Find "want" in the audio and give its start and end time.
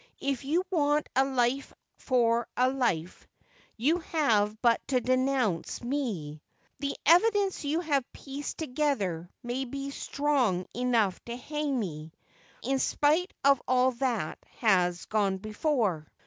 0.71-1.07